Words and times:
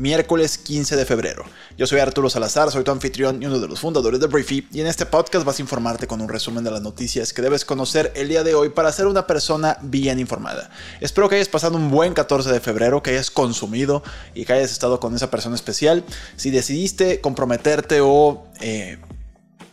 miércoles 0.00 0.56
15 0.56 0.96
de 0.96 1.04
febrero. 1.04 1.44
Yo 1.76 1.86
soy 1.86 2.00
Arturo 2.00 2.30
Salazar, 2.30 2.70
soy 2.70 2.82
tu 2.84 2.90
anfitrión 2.90 3.42
y 3.42 3.46
uno 3.46 3.60
de 3.60 3.68
los 3.68 3.80
fundadores 3.80 4.18
de 4.18 4.28
Briefy, 4.28 4.66
y 4.72 4.80
en 4.80 4.86
este 4.86 5.04
podcast 5.04 5.44
vas 5.44 5.58
a 5.58 5.62
informarte 5.62 6.06
con 6.06 6.22
un 6.22 6.28
resumen 6.30 6.64
de 6.64 6.70
las 6.70 6.80
noticias 6.80 7.34
que 7.34 7.42
debes 7.42 7.66
conocer 7.66 8.10
el 8.16 8.28
día 8.28 8.42
de 8.42 8.54
hoy 8.54 8.70
para 8.70 8.90
ser 8.92 9.06
una 9.06 9.26
persona 9.26 9.76
bien 9.82 10.18
informada. 10.18 10.70
Espero 11.02 11.28
que 11.28 11.34
hayas 11.34 11.48
pasado 11.48 11.76
un 11.76 11.90
buen 11.90 12.14
14 12.14 12.50
de 12.50 12.60
febrero, 12.60 13.02
que 13.02 13.10
hayas 13.10 13.30
consumido 13.30 14.02
y 14.34 14.46
que 14.46 14.54
hayas 14.54 14.72
estado 14.72 15.00
con 15.00 15.14
esa 15.14 15.30
persona 15.30 15.54
especial. 15.54 16.02
Si 16.36 16.50
decidiste 16.50 17.20
comprometerte 17.20 18.00
o 18.00 18.46
eh, 18.62 18.96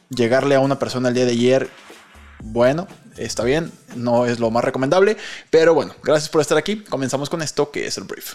llegarle 0.09 0.55
a 0.55 0.59
una 0.59 0.77
persona 0.77 1.07
el 1.07 1.15
día 1.15 1.25
de 1.25 1.31
ayer, 1.31 1.69
bueno, 2.43 2.85
está 3.15 3.45
bien, 3.45 3.71
no 3.95 4.25
es 4.25 4.41
lo 4.41 4.51
más 4.51 4.65
recomendable, 4.65 5.15
pero 5.49 5.73
bueno, 5.73 5.95
gracias 6.03 6.27
por 6.27 6.41
estar 6.41 6.57
aquí. 6.57 6.83
Comenzamos 6.83 7.29
con 7.29 7.41
esto 7.41 7.71
que 7.71 7.87
es 7.87 7.97
el 7.97 8.03
brief. 8.03 8.33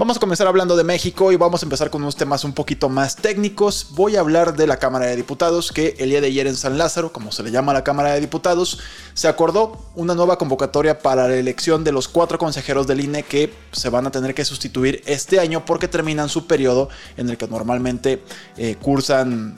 Vamos 0.00 0.16
a 0.16 0.20
comenzar 0.20 0.46
hablando 0.46 0.78
de 0.78 0.82
México 0.82 1.30
y 1.30 1.36
vamos 1.36 1.62
a 1.62 1.66
empezar 1.66 1.90
con 1.90 2.00
unos 2.00 2.16
temas 2.16 2.42
un 2.44 2.54
poquito 2.54 2.88
más 2.88 3.16
técnicos. 3.16 3.88
Voy 3.90 4.16
a 4.16 4.20
hablar 4.20 4.56
de 4.56 4.66
la 4.66 4.78
Cámara 4.78 5.04
de 5.04 5.14
Diputados, 5.14 5.72
que 5.72 5.94
el 5.98 6.08
día 6.08 6.22
de 6.22 6.28
ayer 6.28 6.46
en 6.46 6.56
San 6.56 6.78
Lázaro, 6.78 7.12
como 7.12 7.32
se 7.32 7.42
le 7.42 7.50
llama 7.50 7.72
a 7.72 7.74
la 7.74 7.84
Cámara 7.84 8.14
de 8.14 8.20
Diputados, 8.20 8.78
se 9.12 9.28
acordó 9.28 9.76
una 9.96 10.14
nueva 10.14 10.38
convocatoria 10.38 11.00
para 11.00 11.28
la 11.28 11.36
elección 11.36 11.84
de 11.84 11.92
los 11.92 12.08
cuatro 12.08 12.38
consejeros 12.38 12.86
del 12.86 13.00
INE 13.00 13.24
que 13.24 13.52
se 13.72 13.90
van 13.90 14.06
a 14.06 14.10
tener 14.10 14.34
que 14.34 14.42
sustituir 14.46 15.02
este 15.04 15.38
año 15.38 15.66
porque 15.66 15.86
terminan 15.86 16.30
su 16.30 16.46
periodo 16.46 16.88
en 17.18 17.28
el 17.28 17.36
que 17.36 17.46
normalmente 17.46 18.22
eh, 18.56 18.76
cursan 18.80 19.54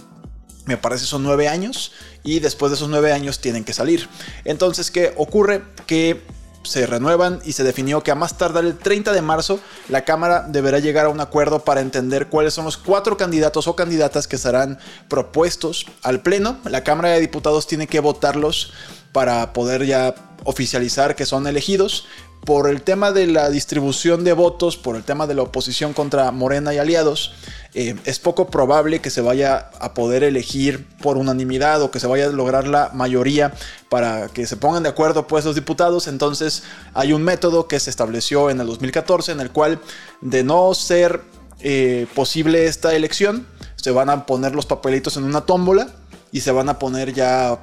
me 0.65 0.77
parece 0.77 1.06
son 1.06 1.23
nueve 1.23 1.49
años 1.49 1.93
y 2.23 2.39
después 2.39 2.71
de 2.71 2.77
esos 2.77 2.89
nueve 2.89 3.12
años 3.12 3.41
tienen 3.41 3.65
que 3.65 3.73
salir. 3.73 4.09
Entonces, 4.45 4.91
¿qué 4.91 5.12
ocurre? 5.17 5.62
Que 5.87 6.21
se 6.63 6.87
renuevan 6.87 7.41
y 7.45 7.53
se 7.53 7.65
definió 7.65 8.03
que 8.03 8.11
a 8.11 8.15
más 8.15 8.39
tardar 8.39 8.65
el 8.65 8.77
30 8.77 9.13
de 9.13 9.23
marzo 9.23 9.61
la 9.89 10.05
Cámara 10.05 10.47
deberá 10.49 10.79
llegar 10.79 11.07
a 11.07 11.09
un 11.11 11.21
acuerdo 11.21 11.61
para 11.61 11.81
entender 11.81 12.29
cuáles 12.29 12.55
son 12.55 12.65
los 12.65 12.77
cuatro 12.77 13.17
candidatos 13.17 13.67
o 13.69 13.77
candidatas 13.77 14.27
que 14.27 14.39
serán 14.39 14.79
propuestos 15.09 15.87
al 16.03 16.21
Pleno. 16.21 16.59
La 16.65 16.85
Cámara 16.85 17.11
de 17.11 17.21
Diputados 17.21 17.67
tiene 17.67 17.87
que 17.87 18.01
votarlos 18.01 18.73
para 19.13 19.53
poder 19.53 19.85
ya 19.85 20.15
oficializar 20.45 21.15
que 21.15 21.27
son 21.27 21.47
elegidos, 21.47 22.07
por 22.45 22.69
el 22.69 22.83
tema 22.83 23.12
de 23.12 23.27
la 23.27 23.51
distribución 23.51 24.25
de 24.25 24.33
votos, 24.33 24.77
por 24.77 24.97
el 24.97 25.05
tema 25.05 25.27
de 25.27 25.35
la 25.35 25.43
oposición 25.43 25.93
contra 25.93 26.31
Morena 26.33 26.75
y 26.75 26.79
aliados, 26.79 27.34
eh, 27.75 27.95
es 28.05 28.19
poco 28.19 28.49
probable 28.49 29.01
que 29.01 29.11
se 29.11 29.21
vaya 29.21 29.71
a 29.79 29.95
poder 29.95 30.25
elegir 30.25 30.87
por 31.01 31.17
unanimidad 31.17 31.81
o 31.83 31.91
que 31.91 32.01
se 32.01 32.07
vaya 32.07 32.27
a 32.27 32.31
lograr 32.31 32.67
la 32.67 32.91
mayoría 32.93 33.55
para 33.89 34.29
que 34.29 34.47
se 34.47 34.57
pongan 34.57 34.83
de 34.83 34.89
acuerdo 34.89 35.27
pues 35.27 35.45
los 35.45 35.55
diputados. 35.55 36.09
Entonces 36.09 36.65
hay 36.95 37.12
un 37.12 37.23
método 37.23 37.69
que 37.69 37.79
se 37.79 37.91
estableció 37.91 38.51
en 38.51 38.61
el 38.61 38.67
2014 38.67 39.33
en 39.33 39.41
el 39.41 39.51
cual 39.51 39.81
de 40.21 40.43
no 40.43 40.75
ser 40.75 41.23
eh, 41.61 42.09
posible 42.15 42.67
esta 42.67 42.95
elección, 42.95 43.47
se 43.77 43.93
van 43.93 44.11
a 44.11 44.27
poner 44.27 44.55
los 44.55 44.67
papelitos 44.67 45.17
en 45.17 45.23
una 45.25 45.43
tómbola 45.43 45.89
y 46.33 46.41
se 46.41 46.51
van 46.51 46.69
a 46.69 46.79
poner 46.79 47.12
ya... 47.12 47.59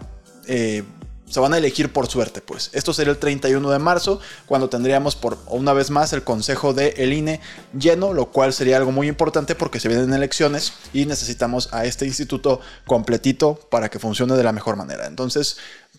Eh, 0.47 0.83
se 1.30 1.39
van 1.39 1.53
a 1.53 1.58
elegir 1.58 1.94
por 1.94 2.08
suerte, 2.08 2.41
pues. 2.41 2.69
Esto 2.73 2.94
sería 2.94 3.11
el 3.11 3.19
31 3.19 3.69
de 3.69 3.80
marzo, 3.80 4.19
cuando 4.45 4.69
tendríamos 4.69 5.16
por 5.16 5.38
una 5.47 5.73
vez 5.73 5.89
más 5.89 6.11
el 6.13 6.23
consejo 6.23 6.73
de 6.73 6.95
el 6.97 7.13
INE 7.13 7.39
lleno, 7.77 8.13
lo 8.13 8.27
cual 8.27 8.53
sería 8.53 8.77
algo 8.77 8.92
muy 8.92 9.08
importante 9.08 9.55
porque 9.55 9.80
se 9.80 9.87
vienen 9.87 10.14
elecciones 10.14 10.73
y 10.93 11.05
necesitamos 11.05 11.70
a 11.71 11.86
este 11.86 12.05
instituto 12.05 12.59
completito 12.86 13.59
para 13.70 13.89
que 13.89 13.99
funcione 13.99 14.36
de 14.36 14.43
la 14.43 14.52
mejor 14.52 14.76
manera. 14.76 15.08
Entonces, 15.08 15.58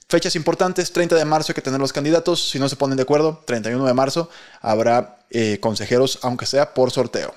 fechas 0.08 0.34
importantes, 0.36 0.92
30 0.92 1.16
de 1.16 1.24
marzo 1.24 1.52
hay 1.52 1.54
que 1.54 1.62
tener 1.62 1.80
los 1.80 1.92
candidatos, 1.92 2.50
si 2.50 2.58
no 2.58 2.68
se 2.68 2.76
ponen 2.76 2.96
de 2.96 3.04
acuerdo, 3.04 3.42
31 3.46 3.84
de 3.86 3.94
marzo 3.94 4.28
habrá 4.60 5.20
eh, 5.30 5.58
consejeros, 5.60 6.18
aunque 6.22 6.46
sea 6.46 6.74
por 6.74 6.90
sorteo. 6.90 7.34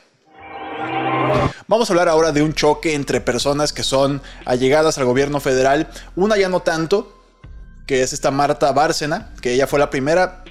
Vamos 1.67 1.90
a 1.90 1.94
hablar 1.94 2.09
ahora 2.09 2.31
de 2.31 2.41
un 2.41 2.53
choque 2.53 2.94
entre 2.94 3.22
personas 3.22 3.73
que 3.73 3.84
son 3.84 4.22
allegadas 4.46 4.97
al 4.97 5.06
gobierno 5.06 5.40
federal, 5.40 5.90
una 6.16 6.38
ya 6.38 6.50
no 6.50 6.62
tanto, 6.62 7.12
que 7.85 8.01
es 8.01 8.13
esta 8.13 8.31
Marta 8.31 8.71
Bárcena, 8.71 9.29
que 9.41 9.53
ella 9.53 9.67
fue 9.67 9.77
la 9.77 9.89
primera, 9.89 10.44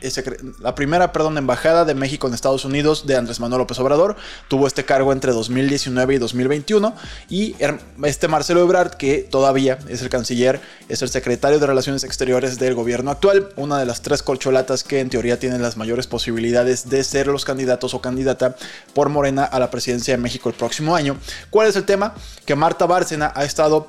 la 0.61 0.75
primera 0.75 1.13
perdón, 1.13 1.39
embajada 1.39 1.87
de 1.87 1.95
México 1.95 2.27
en 2.27 2.35
Estados 2.35 2.67
Unidos 2.67 3.07
de 3.07 3.17
Andrés 3.17 3.41
Manuel 3.41 3.61
López 3.61 3.79
Obrador. 3.79 4.17
Tuvo 4.49 4.67
este 4.67 4.85
cargo 4.85 5.13
entre 5.13 5.33
2019 5.33 6.15
y 6.15 6.19
2021. 6.19 6.95
Y 7.31 7.57
este 8.05 8.29
Marcelo 8.29 8.61
Ebrard, 8.61 8.95
que 8.97 9.27
todavía 9.31 9.79
es 9.89 10.03
el 10.03 10.11
canciller, 10.11 10.61
es 10.91 11.01
el 11.01 11.09
secretario 11.09 11.59
de 11.59 11.67
Relaciones 11.67 12.05
Exteriores 12.05 12.59
del 12.59 12.75
gobierno 12.75 13.11
actual, 13.11 13.49
una 13.57 13.79
de 13.79 13.87
las 13.87 14.03
tres 14.03 14.23
colcholatas 14.23 14.85
que 14.85 15.01
en 15.01 15.09
teoría 15.09 15.39
tienen 15.39 15.63
las 15.63 15.79
mayores 15.79 16.07
posibilidades 16.07 16.91
de 16.91 17.03
ser 17.03 17.29
los 17.29 17.47
candidatos 17.47 17.95
o 17.95 18.03
candidata 18.03 18.57
por 18.93 19.09
Morena 19.09 19.45
a 19.45 19.59
la 19.59 19.71
presidencia 19.71 20.15
de 20.15 20.23
México 20.23 20.51
el 20.51 20.55
próximo 20.55 20.95
año. 20.95 21.17
¿Cuál 21.49 21.69
es 21.69 21.77
el 21.77 21.85
tema? 21.85 22.15
Que 22.45 22.55
Marta 22.57 22.85
Bárcena 22.85 23.33
ha 23.35 23.45
estado 23.45 23.89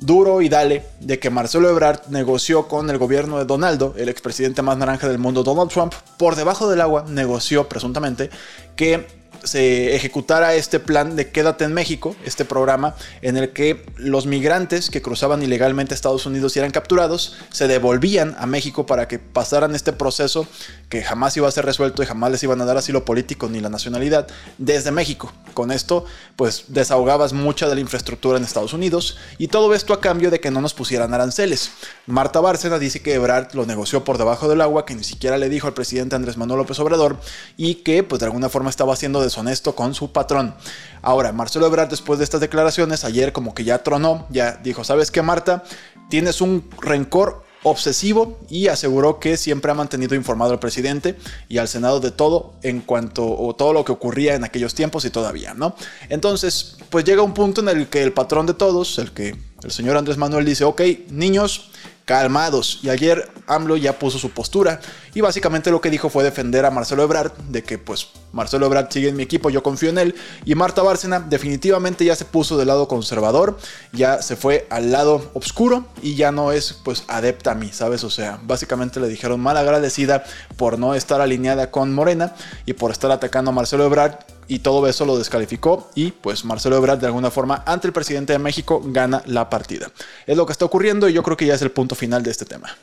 duro 0.00 0.42
y 0.42 0.48
dale 0.48 0.84
de 1.00 1.18
que 1.18 1.30
Marcelo 1.30 1.68
Ebrard 1.68 2.08
negoció 2.08 2.66
con 2.66 2.90
el 2.90 2.98
gobierno 2.98 3.38
de 3.38 3.44
Donaldo, 3.44 3.94
el 3.96 4.08
expresidente 4.08 4.62
más 4.62 4.76
naranja 4.76 5.08
del 5.08 5.18
mundo, 5.18 5.42
Donald 5.42 5.70
Trump, 5.70 5.92
por 6.16 6.36
debajo 6.36 6.68
del 6.68 6.80
agua 6.80 7.04
negoció 7.08 7.68
presuntamente 7.68 8.30
que 8.76 9.19
se 9.44 9.94
ejecutara 9.94 10.54
este 10.54 10.80
plan 10.80 11.16
de 11.16 11.30
Quédate 11.30 11.64
en 11.64 11.72
México, 11.72 12.16
este 12.24 12.44
programa 12.44 12.94
en 13.22 13.36
el 13.36 13.52
que 13.52 13.84
los 13.96 14.26
migrantes 14.26 14.90
que 14.90 15.02
cruzaban 15.02 15.42
ilegalmente 15.42 15.94
a 15.94 15.96
Estados 15.96 16.26
Unidos 16.26 16.56
y 16.56 16.58
eran 16.58 16.70
capturados 16.70 17.36
se 17.50 17.68
devolvían 17.68 18.36
a 18.38 18.46
México 18.46 18.86
para 18.86 19.08
que 19.08 19.18
pasaran 19.18 19.74
este 19.74 19.92
proceso 19.92 20.46
que 20.88 21.02
jamás 21.02 21.36
iba 21.36 21.48
a 21.48 21.52
ser 21.52 21.64
resuelto 21.64 22.02
y 22.02 22.06
jamás 22.06 22.32
les 22.32 22.42
iban 22.42 22.60
a 22.60 22.64
dar 22.64 22.76
asilo 22.76 23.04
político 23.04 23.48
ni 23.48 23.60
la 23.60 23.68
nacionalidad 23.68 24.26
desde 24.58 24.90
México. 24.90 25.32
Con 25.54 25.70
esto, 25.70 26.04
pues 26.36 26.64
desahogabas 26.68 27.32
mucha 27.32 27.68
de 27.68 27.74
la 27.74 27.80
infraestructura 27.80 28.38
en 28.38 28.44
Estados 28.44 28.72
Unidos 28.72 29.16
y 29.38 29.48
todo 29.48 29.74
esto 29.74 29.92
a 29.92 30.00
cambio 30.00 30.30
de 30.30 30.40
que 30.40 30.50
no 30.50 30.60
nos 30.60 30.74
pusieran 30.74 31.14
aranceles. 31.14 31.70
Marta 32.06 32.40
Bárcena 32.40 32.78
dice 32.78 33.02
que 33.02 33.14
Ebrard 33.14 33.54
lo 33.54 33.66
negoció 33.66 34.04
por 34.04 34.18
debajo 34.18 34.48
del 34.48 34.60
agua, 34.60 34.84
que 34.84 34.94
ni 34.94 35.04
siquiera 35.04 35.38
le 35.38 35.48
dijo 35.48 35.66
al 35.66 35.74
presidente 35.74 36.16
Andrés 36.16 36.36
Manuel 36.36 36.58
López 36.58 36.78
Obrador 36.80 37.18
y 37.56 37.76
que 37.76 38.02
pues 38.02 38.20
de 38.20 38.26
alguna 38.26 38.48
forma 38.48 38.70
estaba 38.70 38.92
haciendo 38.92 39.22
deshonesto 39.30 39.74
con 39.74 39.94
su 39.94 40.12
patrón. 40.12 40.54
Ahora, 41.02 41.32
Marcelo 41.32 41.66
Ebrard 41.66 41.88
después 41.88 42.18
de 42.18 42.24
estas 42.24 42.40
declaraciones, 42.40 43.04
ayer 43.04 43.32
como 43.32 43.54
que 43.54 43.64
ya 43.64 43.82
tronó, 43.82 44.26
ya 44.30 44.60
dijo, 44.62 44.84
¿sabes 44.84 45.10
qué 45.10 45.22
Marta? 45.22 45.64
Tienes 46.10 46.40
un 46.40 46.68
rencor 46.82 47.44
obsesivo 47.62 48.38
y 48.48 48.68
aseguró 48.68 49.20
que 49.20 49.36
siempre 49.36 49.70
ha 49.70 49.74
mantenido 49.74 50.14
informado 50.14 50.52
al 50.52 50.58
presidente 50.58 51.16
y 51.48 51.58
al 51.58 51.68
Senado 51.68 52.00
de 52.00 52.10
todo 52.10 52.54
en 52.62 52.80
cuanto 52.80 53.26
o 53.26 53.54
todo 53.54 53.72
lo 53.72 53.84
que 53.84 53.92
ocurría 53.92 54.34
en 54.34 54.44
aquellos 54.44 54.74
tiempos 54.74 55.04
y 55.04 55.10
todavía, 55.10 55.54
¿no? 55.54 55.74
Entonces, 56.08 56.78
pues 56.88 57.04
llega 57.04 57.22
un 57.22 57.34
punto 57.34 57.60
en 57.60 57.68
el 57.68 57.88
que 57.88 58.02
el 58.02 58.12
patrón 58.12 58.46
de 58.46 58.54
todos, 58.54 58.98
el 58.98 59.12
que 59.12 59.36
el 59.62 59.70
señor 59.70 59.96
Andrés 59.96 60.16
Manuel 60.16 60.44
dice, 60.44 60.64
ok, 60.64 60.80
niños, 61.10 61.70
calmados. 62.10 62.80
Y 62.82 62.88
ayer 62.88 63.30
AMLO 63.46 63.76
ya 63.76 63.96
puso 64.00 64.18
su 64.18 64.30
postura 64.30 64.80
y 65.14 65.20
básicamente 65.20 65.70
lo 65.70 65.80
que 65.80 65.90
dijo 65.90 66.10
fue 66.10 66.24
defender 66.24 66.64
a 66.64 66.72
Marcelo 66.72 67.04
Ebrard, 67.04 67.30
de 67.50 67.62
que 67.62 67.78
pues 67.78 68.08
Marcelo 68.32 68.66
Ebrard 68.66 68.90
sigue 68.90 69.10
en 69.10 69.16
mi 69.16 69.22
equipo, 69.22 69.48
yo 69.48 69.62
confío 69.62 69.90
en 69.90 69.98
él. 69.98 70.16
Y 70.44 70.56
Marta 70.56 70.82
Bárcena 70.82 71.20
definitivamente 71.20 72.04
ya 72.04 72.16
se 72.16 72.24
puso 72.24 72.58
del 72.58 72.66
lado 72.66 72.88
conservador, 72.88 73.56
ya 73.92 74.22
se 74.22 74.34
fue 74.34 74.66
al 74.70 74.90
lado 74.90 75.30
oscuro 75.34 75.86
y 76.02 76.16
ya 76.16 76.32
no 76.32 76.50
es 76.50 76.72
pues 76.72 77.04
adepta 77.06 77.52
a 77.52 77.54
mí, 77.54 77.70
¿sabes? 77.72 78.02
O 78.02 78.10
sea, 78.10 78.40
básicamente 78.42 78.98
le 78.98 79.06
dijeron 79.06 79.38
mal 79.38 79.56
agradecida 79.56 80.24
por 80.56 80.80
no 80.80 80.96
estar 80.96 81.20
alineada 81.20 81.70
con 81.70 81.94
Morena 81.94 82.34
y 82.66 82.72
por 82.72 82.90
estar 82.90 83.12
atacando 83.12 83.52
a 83.52 83.54
Marcelo 83.54 83.86
Ebrard 83.86 84.16
y 84.50 84.58
todo 84.58 84.88
eso 84.88 85.06
lo 85.06 85.16
descalificó 85.16 85.90
y 85.94 86.10
pues 86.10 86.44
Marcelo 86.44 86.76
Ebrard 86.76 86.98
de 86.98 87.06
alguna 87.06 87.30
forma 87.30 87.62
ante 87.66 87.86
el 87.86 87.92
presidente 87.92 88.32
de 88.32 88.40
México 88.40 88.82
gana 88.84 89.22
la 89.26 89.48
partida. 89.48 89.92
Es 90.26 90.36
lo 90.36 90.44
que 90.44 90.50
está 90.50 90.64
ocurriendo 90.64 91.08
y 91.08 91.12
yo 91.12 91.22
creo 91.22 91.36
que 91.36 91.46
ya 91.46 91.54
es 91.54 91.62
el 91.62 91.70
punto 91.70 91.94
final 91.94 92.24
de 92.24 92.32
este 92.32 92.44
tema. 92.44 92.76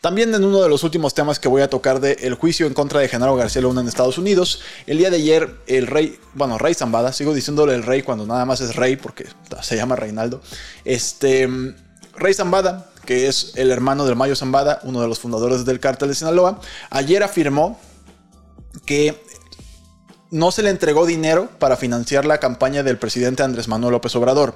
También 0.00 0.34
en 0.34 0.42
uno 0.42 0.62
de 0.62 0.70
los 0.70 0.84
últimos 0.84 1.12
temas 1.12 1.38
que 1.38 1.48
voy 1.48 1.60
a 1.60 1.68
tocar 1.68 2.00
del 2.00 2.16
el 2.20 2.34
juicio 2.34 2.66
en 2.66 2.72
contra 2.72 3.00
de 3.00 3.08
Genaro 3.08 3.36
García 3.36 3.60
Luna 3.60 3.82
en 3.82 3.88
Estados 3.88 4.16
Unidos, 4.16 4.62
el 4.86 4.96
día 4.96 5.10
de 5.10 5.18
ayer 5.18 5.54
el 5.66 5.86
rey, 5.86 6.18
bueno, 6.32 6.56
rey 6.56 6.72
Zambada, 6.72 7.12
sigo 7.12 7.34
diciéndole 7.34 7.74
el 7.74 7.82
rey 7.82 8.00
cuando 8.00 8.24
nada 8.24 8.46
más 8.46 8.62
es 8.62 8.74
rey 8.74 8.96
porque 8.96 9.26
se 9.60 9.76
llama 9.76 9.96
Reinaldo, 9.96 10.40
este, 10.86 11.46
rey 12.14 12.32
Zambada, 12.32 12.90
que 13.04 13.28
es 13.28 13.52
el 13.56 13.70
hermano 13.70 14.06
del 14.06 14.16
Mayo 14.16 14.34
Zambada, 14.34 14.80
uno 14.84 15.02
de 15.02 15.08
los 15.08 15.18
fundadores 15.18 15.66
del 15.66 15.78
cártel 15.78 16.08
de 16.08 16.14
Sinaloa, 16.14 16.58
ayer 16.88 17.22
afirmó 17.22 17.78
que 18.84 19.22
no 20.36 20.52
se 20.52 20.62
le 20.62 20.70
entregó 20.70 21.06
dinero 21.06 21.48
para 21.58 21.76
financiar 21.76 22.24
la 22.24 22.38
campaña 22.38 22.82
del 22.82 22.98
presidente 22.98 23.42
Andrés 23.42 23.68
Manuel 23.68 23.92
López 23.92 24.14
Obrador. 24.16 24.54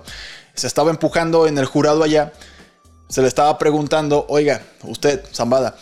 Se 0.55 0.67
estaba 0.67 0.91
empujando 0.91 1.47
en 1.47 1.59
el 1.59 1.67
jurado 1.67 2.03
allá 2.03 2.33
se 3.11 3.21
le 3.23 3.29
estaba 3.29 3.59
preguntando, 3.59 4.25
oiga, 4.29 4.63
usted, 4.85 5.23
Zambada, 5.35 5.75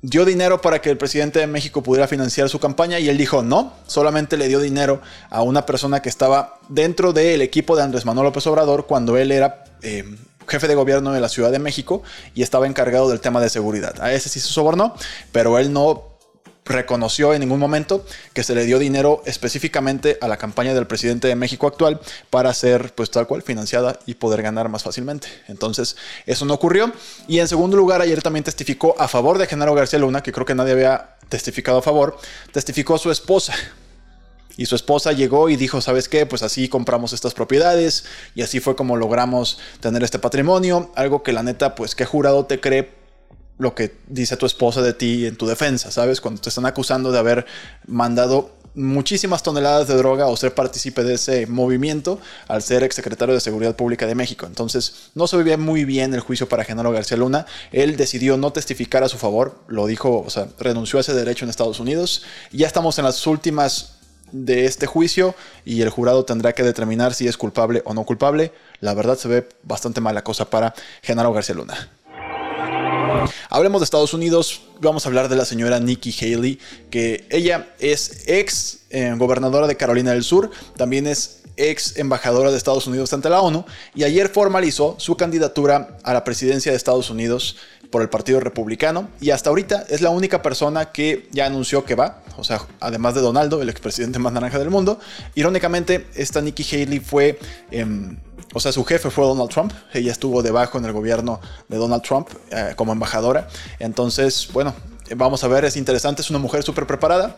dio 0.00 0.24
dinero 0.24 0.62
para 0.62 0.80
que 0.80 0.88
el 0.88 0.96
presidente 0.96 1.38
de 1.38 1.46
México 1.46 1.82
pudiera 1.82 2.08
financiar 2.08 2.48
su 2.48 2.58
campaña 2.58 2.98
y 2.98 3.10
él 3.10 3.18
dijo 3.18 3.42
no, 3.42 3.74
solamente 3.86 4.38
le 4.38 4.48
dio 4.48 4.60
dinero 4.60 5.02
a 5.28 5.42
una 5.42 5.66
persona 5.66 6.00
que 6.00 6.08
estaba 6.08 6.58
dentro 6.70 7.12
del 7.12 7.42
equipo 7.42 7.76
de 7.76 7.82
Andrés 7.82 8.06
Manuel 8.06 8.24
López 8.24 8.46
Obrador 8.46 8.86
cuando 8.86 9.18
él 9.18 9.30
era 9.30 9.64
eh, 9.82 10.04
jefe 10.48 10.68
de 10.68 10.74
gobierno 10.74 11.12
de 11.12 11.20
la 11.20 11.28
Ciudad 11.28 11.52
de 11.52 11.58
México 11.58 12.02
y 12.34 12.42
estaba 12.42 12.66
encargado 12.66 13.10
del 13.10 13.20
tema 13.20 13.42
de 13.42 13.50
seguridad. 13.50 14.00
A 14.00 14.14
ese 14.14 14.30
sí 14.30 14.40
se 14.40 14.48
sobornó, 14.48 14.94
pero 15.32 15.58
él 15.58 15.74
no 15.74 16.09
reconoció 16.70 17.34
en 17.34 17.40
ningún 17.40 17.60
momento 17.60 18.04
que 18.32 18.42
se 18.42 18.54
le 18.54 18.64
dio 18.64 18.78
dinero 18.78 19.22
específicamente 19.26 20.18
a 20.20 20.28
la 20.28 20.36
campaña 20.36 20.74
del 20.74 20.86
presidente 20.86 21.28
de 21.28 21.36
México 21.36 21.66
actual 21.66 22.00
para 22.30 22.52
ser 22.54 22.94
pues 22.94 23.10
tal 23.10 23.26
cual 23.26 23.42
financiada 23.42 23.98
y 24.06 24.14
poder 24.14 24.42
ganar 24.42 24.68
más 24.68 24.82
fácilmente. 24.82 25.28
Entonces 25.48 25.96
eso 26.26 26.44
no 26.44 26.54
ocurrió. 26.54 26.92
Y 27.28 27.38
en 27.38 27.48
segundo 27.48 27.76
lugar 27.76 28.00
ayer 28.00 28.22
también 28.22 28.44
testificó 28.44 28.94
a 28.98 29.08
favor 29.08 29.38
de 29.38 29.46
Genaro 29.46 29.74
García 29.74 29.98
Luna, 29.98 30.22
que 30.22 30.32
creo 30.32 30.46
que 30.46 30.54
nadie 30.54 30.72
había 30.72 31.16
testificado 31.28 31.78
a 31.78 31.82
favor, 31.82 32.18
testificó 32.52 32.98
su 32.98 33.10
esposa. 33.10 33.54
Y 34.56 34.66
su 34.66 34.76
esposa 34.76 35.12
llegó 35.12 35.48
y 35.48 35.56
dijo, 35.56 35.80
¿sabes 35.80 36.08
qué? 36.08 36.26
Pues 36.26 36.42
así 36.42 36.68
compramos 36.68 37.14
estas 37.14 37.32
propiedades 37.32 38.04
y 38.34 38.42
así 38.42 38.60
fue 38.60 38.76
como 38.76 38.96
logramos 38.96 39.58
tener 39.80 40.02
este 40.02 40.18
patrimonio. 40.18 40.92
Algo 40.96 41.22
que 41.22 41.32
la 41.32 41.42
neta, 41.42 41.74
pues 41.74 41.94
qué 41.94 42.04
jurado 42.04 42.44
te 42.44 42.60
cree 42.60 42.99
lo 43.60 43.74
que 43.74 43.94
dice 44.08 44.36
tu 44.36 44.46
esposa 44.46 44.82
de 44.82 44.94
ti 44.94 45.26
en 45.26 45.36
tu 45.36 45.46
defensa, 45.46 45.90
¿sabes? 45.90 46.20
Cuando 46.20 46.40
te 46.40 46.48
están 46.48 46.66
acusando 46.66 47.12
de 47.12 47.18
haber 47.18 47.46
mandado 47.86 48.58
muchísimas 48.74 49.42
toneladas 49.42 49.86
de 49.88 49.96
droga 49.96 50.26
o 50.26 50.36
ser 50.36 50.54
partícipe 50.54 51.02
de 51.02 51.14
ese 51.14 51.46
movimiento 51.46 52.18
al 52.48 52.62
ser 52.62 52.82
exsecretario 52.82 53.34
de 53.34 53.40
Seguridad 53.40 53.76
Pública 53.76 54.06
de 54.06 54.14
México. 54.14 54.46
Entonces, 54.46 55.10
no 55.14 55.26
se 55.26 55.36
vivía 55.36 55.58
muy 55.58 55.84
bien 55.84 56.14
el 56.14 56.20
juicio 56.20 56.48
para 56.48 56.64
Genaro 56.64 56.90
García 56.90 57.18
Luna. 57.18 57.46
Él 57.70 57.96
decidió 57.96 58.38
no 58.38 58.52
testificar 58.52 59.02
a 59.02 59.08
su 59.08 59.18
favor, 59.18 59.58
lo 59.68 59.86
dijo, 59.86 60.22
o 60.26 60.30
sea, 60.30 60.48
renunció 60.58 60.98
a 60.98 61.02
ese 61.02 61.12
derecho 61.12 61.44
en 61.44 61.50
Estados 61.50 61.80
Unidos. 61.80 62.22
ya 62.52 62.66
estamos 62.66 62.98
en 62.98 63.04
las 63.04 63.26
últimas 63.26 63.96
de 64.32 64.64
este 64.64 64.86
juicio 64.86 65.34
y 65.64 65.82
el 65.82 65.90
jurado 65.90 66.24
tendrá 66.24 66.52
que 66.52 66.62
determinar 66.62 67.14
si 67.14 67.26
es 67.26 67.36
culpable 67.36 67.82
o 67.84 67.92
no 67.92 68.04
culpable. 68.04 68.52
La 68.80 68.94
verdad 68.94 69.18
se 69.18 69.28
ve 69.28 69.48
bastante 69.64 70.00
mala 70.00 70.22
cosa 70.24 70.48
para 70.48 70.74
Genaro 71.02 71.32
García 71.32 71.56
Luna. 71.56 71.90
Hablemos 73.48 73.80
de 73.80 73.84
Estados 73.84 74.14
Unidos, 74.14 74.62
vamos 74.80 75.04
a 75.04 75.08
hablar 75.08 75.28
de 75.28 75.36
la 75.36 75.44
señora 75.44 75.80
Nikki 75.80 76.12
Haley, 76.12 76.58
que 76.90 77.26
ella 77.30 77.74
es 77.78 78.24
ex 78.26 78.80
eh, 78.90 79.14
gobernadora 79.16 79.66
de 79.66 79.76
Carolina 79.76 80.12
del 80.12 80.22
Sur, 80.22 80.50
también 80.76 81.06
es 81.06 81.42
ex 81.56 81.98
embajadora 81.98 82.50
de 82.50 82.56
Estados 82.56 82.86
Unidos 82.86 83.12
ante 83.12 83.28
la 83.28 83.40
ONU, 83.40 83.64
y 83.94 84.04
ayer 84.04 84.28
formalizó 84.28 84.96
su 84.98 85.16
candidatura 85.16 85.98
a 86.02 86.14
la 86.14 86.24
presidencia 86.24 86.72
de 86.72 86.76
Estados 86.76 87.10
Unidos 87.10 87.56
por 87.90 88.02
el 88.02 88.08
Partido 88.08 88.40
Republicano, 88.40 89.08
y 89.20 89.30
hasta 89.30 89.50
ahorita 89.50 89.84
es 89.88 90.00
la 90.00 90.10
única 90.10 90.42
persona 90.42 90.92
que 90.92 91.28
ya 91.32 91.46
anunció 91.46 91.84
que 91.84 91.96
va, 91.96 92.22
o 92.36 92.44
sea, 92.44 92.62
además 92.78 93.14
de 93.14 93.20
Donaldo, 93.20 93.60
el 93.60 93.68
expresidente 93.68 94.18
más 94.18 94.32
naranja 94.32 94.58
del 94.58 94.70
mundo. 94.70 94.98
Irónicamente, 95.34 96.06
esta 96.14 96.40
Nikki 96.40 96.64
Haley 96.64 97.00
fue... 97.00 97.38
Em, 97.70 98.16
o 98.52 98.60
sea, 98.60 98.72
su 98.72 98.84
jefe 98.84 99.10
fue 99.10 99.24
Donald 99.24 99.50
Trump, 99.50 99.72
ella 99.92 100.10
estuvo 100.10 100.42
debajo 100.42 100.78
en 100.78 100.84
el 100.84 100.92
gobierno 100.92 101.40
de 101.68 101.76
Donald 101.76 102.02
Trump 102.02 102.28
eh, 102.50 102.74
como 102.76 102.92
embajadora. 102.92 103.48
Entonces, 103.78 104.48
bueno, 104.52 104.74
vamos 105.16 105.44
a 105.44 105.48
ver, 105.48 105.64
es 105.64 105.76
interesante, 105.76 106.22
es 106.22 106.30
una 106.30 106.38
mujer 106.38 106.62
súper 106.62 106.86
preparada. 106.86 107.36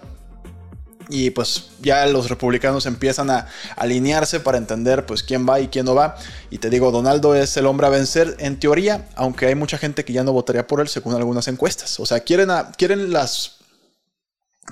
Y 1.08 1.30
pues 1.30 1.70
ya 1.82 2.06
los 2.06 2.30
republicanos 2.30 2.86
empiezan 2.86 3.28
a 3.28 3.46
alinearse 3.76 4.40
para 4.40 4.56
entender 4.56 5.04
pues 5.04 5.22
quién 5.22 5.46
va 5.46 5.60
y 5.60 5.68
quién 5.68 5.84
no 5.84 5.94
va. 5.94 6.16
Y 6.48 6.56
te 6.58 6.70
digo, 6.70 6.90
Donaldo 6.90 7.34
es 7.34 7.54
el 7.58 7.66
hombre 7.66 7.86
a 7.86 7.90
vencer 7.90 8.36
en 8.38 8.58
teoría, 8.58 9.08
aunque 9.14 9.46
hay 9.46 9.54
mucha 9.54 9.76
gente 9.76 10.06
que 10.06 10.14
ya 10.14 10.24
no 10.24 10.32
votaría 10.32 10.66
por 10.66 10.80
él 10.80 10.88
según 10.88 11.14
algunas 11.14 11.48
encuestas. 11.48 12.00
O 12.00 12.06
sea, 12.06 12.20
quieren, 12.20 12.48
quieren 12.78 13.12
las 13.12 13.58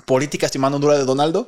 políticas 0.05 0.55
y 0.55 0.59
mano 0.59 0.79
dura 0.79 0.97
de 0.97 1.05
Donaldo, 1.05 1.47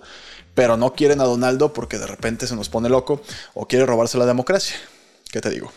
pero 0.53 0.77
no 0.77 0.93
quieren 0.93 1.21
a 1.21 1.25
Donaldo 1.25 1.73
porque 1.73 1.97
de 1.97 2.07
repente 2.07 2.47
se 2.47 2.55
nos 2.55 2.69
pone 2.69 2.89
loco 2.89 3.21
o 3.53 3.67
quiere 3.67 3.85
robarse 3.85 4.17
la 4.17 4.25
democracia. 4.25 4.75
¿Qué 5.31 5.41
te 5.41 5.49
digo? 5.49 5.71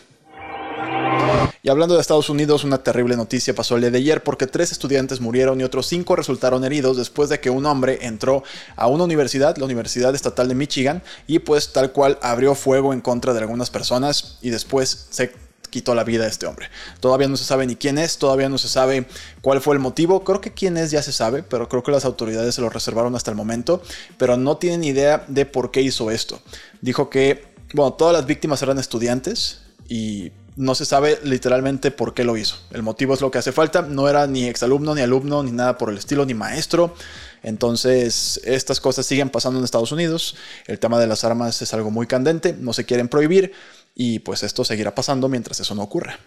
Y 1.63 1.69
hablando 1.69 1.95
de 1.95 2.01
Estados 2.01 2.29
Unidos, 2.29 2.63
una 2.63 2.83
terrible 2.83 3.17
noticia 3.17 3.53
pasó 3.55 3.75
el 3.75 3.81
día 3.81 3.91
de 3.91 3.97
ayer 3.97 4.23
porque 4.23 4.47
tres 4.47 4.71
estudiantes 4.71 5.19
murieron 5.19 5.59
y 5.59 5.63
otros 5.63 5.87
cinco 5.87 6.15
resultaron 6.15 6.63
heridos 6.63 6.95
después 6.95 7.29
de 7.29 7.39
que 7.39 7.49
un 7.49 7.65
hombre 7.65 7.99
entró 8.03 8.43
a 8.75 8.87
una 8.87 9.03
universidad, 9.03 9.57
la 9.57 9.65
Universidad 9.65 10.15
Estatal 10.15 10.47
de 10.47 10.55
Michigan, 10.55 11.01
y 11.25 11.39
pues 11.39 11.73
tal 11.73 11.91
cual 11.91 12.19
abrió 12.21 12.55
fuego 12.55 12.93
en 12.93 13.01
contra 13.01 13.33
de 13.33 13.39
algunas 13.39 13.69
personas 13.69 14.37
y 14.41 14.49
después 14.51 15.07
se 15.09 15.33
quitó 15.69 15.95
la 15.95 16.03
vida 16.03 16.25
a 16.25 16.27
este 16.27 16.45
hombre. 16.45 16.69
Todavía 16.99 17.27
no 17.27 17.37
se 17.37 17.45
sabe 17.45 17.67
ni 17.67 17.75
quién 17.75 17.97
es, 17.97 18.17
todavía 18.17 18.49
no 18.49 18.57
se 18.57 18.67
sabe 18.67 19.07
cuál 19.41 19.61
fue 19.61 19.75
el 19.75 19.79
motivo. 19.79 20.23
Creo 20.23 20.41
que 20.41 20.53
quién 20.53 20.77
es 20.77 20.91
ya 20.91 21.01
se 21.03 21.11
sabe, 21.11 21.43
pero 21.43 21.69
creo 21.69 21.83
que 21.83 21.91
las 21.91 22.05
autoridades 22.05 22.55
se 22.55 22.61
lo 22.61 22.69
reservaron 22.69 23.15
hasta 23.15 23.31
el 23.31 23.37
momento, 23.37 23.81
pero 24.17 24.37
no 24.37 24.57
tienen 24.57 24.83
idea 24.83 25.25
de 25.27 25.45
por 25.45 25.71
qué 25.71 25.81
hizo 25.81 26.11
esto. 26.11 26.41
Dijo 26.81 27.09
que, 27.09 27.45
bueno, 27.73 27.93
todas 27.93 28.13
las 28.13 28.25
víctimas 28.25 28.61
eran 28.61 28.79
estudiantes 28.79 29.61
y 29.87 30.31
no 30.57 30.73
se 30.73 30.85
sabe 30.85 31.19
literalmente 31.23 31.91
por 31.91 32.15
qué 32.15 32.23
lo 32.23 32.35
hizo. 32.35 32.57
El 32.71 32.81
motivo 32.81 33.13
es 33.13 33.21
lo 33.21 33.29
que 33.29 33.37
hace 33.37 33.51
falta. 33.51 33.83
No 33.83 34.09
era 34.09 34.25
ni 34.25 34.45
exalumno, 34.45 34.95
ni 34.95 35.01
alumno, 35.01 35.43
ni 35.43 35.51
nada 35.51 35.77
por 35.77 35.91
el 35.91 35.97
estilo, 35.97 36.25
ni 36.25 36.33
maestro. 36.33 36.95
Entonces, 37.43 38.41
estas 38.43 38.81
cosas 38.81 39.05
siguen 39.05 39.29
pasando 39.29 39.59
en 39.59 39.65
Estados 39.65 39.91
Unidos. 39.91 40.35
El 40.65 40.79
tema 40.79 40.99
de 40.99 41.07
las 41.07 41.23
armas 41.23 41.61
es 41.61 41.73
algo 41.75 41.91
muy 41.91 42.07
candente, 42.07 42.53
no 42.59 42.73
se 42.73 42.85
quieren 42.85 43.07
prohibir 43.07 43.53
y 43.93 44.19
pues 44.19 44.43
esto 44.43 44.63
seguirá 44.63 44.93
pasando 44.93 45.29
mientras 45.29 45.59
eso 45.59 45.75
no 45.75 45.83
ocurra. 45.83 46.19